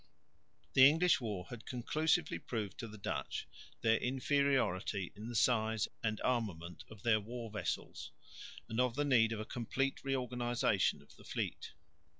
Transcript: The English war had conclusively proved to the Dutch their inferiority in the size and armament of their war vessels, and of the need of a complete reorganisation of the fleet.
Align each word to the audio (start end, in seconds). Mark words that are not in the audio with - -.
The 0.73 0.89
English 0.89 1.21
war 1.21 1.45
had 1.51 1.67
conclusively 1.67 2.39
proved 2.39 2.79
to 2.79 2.87
the 2.87 2.97
Dutch 2.97 3.45
their 3.81 3.97
inferiority 3.97 5.13
in 5.15 5.27
the 5.27 5.35
size 5.35 5.87
and 6.03 6.19
armament 6.21 6.83
of 6.89 7.03
their 7.03 7.19
war 7.19 7.51
vessels, 7.51 8.09
and 8.67 8.79
of 8.81 8.95
the 8.95 9.05
need 9.05 9.31
of 9.31 9.39
a 9.39 9.45
complete 9.45 10.03
reorganisation 10.03 11.03
of 11.03 11.15
the 11.17 11.23
fleet. 11.23 11.73